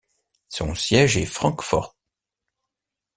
Son 0.49 0.73
siège 0.73 1.17
est 1.17 1.27
Frankfort. 1.27 1.95